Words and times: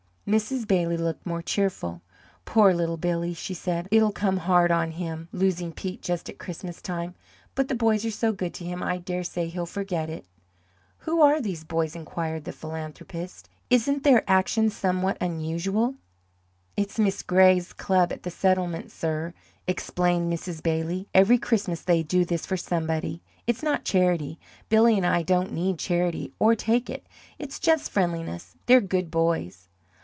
Mrs. 0.27 0.65
Bailey 0.65 0.95
looked 0.95 1.25
more 1.25 1.41
cheerful. 1.41 2.01
"Poor 2.45 2.73
little 2.73 2.95
Billy!" 2.95 3.33
she 3.33 3.53
said. 3.53 3.89
"It'll 3.91 4.13
come 4.13 4.37
hard 4.37 4.71
on 4.71 4.91
him, 4.91 5.27
losing 5.33 5.73
Pete 5.73 6.01
just 6.01 6.29
at 6.29 6.37
Christmas 6.39 6.81
time. 6.81 7.15
But 7.53 7.67
the 7.67 7.75
boys 7.75 8.05
are 8.05 8.11
so 8.11 8.31
good 8.31 8.53
to 8.53 8.63
him, 8.63 8.81
I 8.81 8.97
dare 8.97 9.25
say 9.25 9.47
he'll 9.47 9.65
forget 9.65 10.09
it." 10.09 10.25
"Who 10.99 11.21
are 11.21 11.41
these 11.41 11.65
boys?" 11.65 11.97
inquired 11.97 12.45
the 12.45 12.53
philanthropist. 12.53 13.49
"Isn't 13.69 14.03
their 14.03 14.23
action 14.25 14.69
somewhat 14.69 15.17
unusual?" 15.19 15.95
"It's 16.77 16.97
Miss 16.99 17.23
Gray's 17.23 17.73
club 17.73 18.13
at 18.13 18.23
the 18.23 18.31
settlement, 18.31 18.89
sir," 18.91 19.33
explained 19.67 20.31
Mrs. 20.31 20.63
Bailey. 20.63 21.09
"Every 21.13 21.39
Christmas 21.39 21.81
they 21.81 22.03
do 22.03 22.23
this 22.23 22.45
for 22.45 22.55
somebody. 22.55 23.21
It's 23.47 23.63
not 23.63 23.83
charity; 23.83 24.39
Billy 24.69 24.95
and 24.95 25.05
I 25.05 25.23
don't 25.23 25.51
need 25.51 25.77
charity, 25.77 26.31
or 26.39 26.55
take 26.55 26.89
it. 26.89 27.05
It's 27.37 27.59
just 27.59 27.91
friendliness. 27.91 28.55
They're 28.67 28.79
good 28.79 29.11
boys." 29.11 29.67